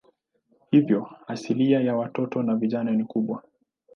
Hivyo 0.71 1.07
asilimia 1.27 1.81
ya 1.81 1.95
watoto 1.95 2.43
na 2.43 2.55
vijana 2.55 2.91
ni 2.91 3.03
kubwa. 3.03 3.43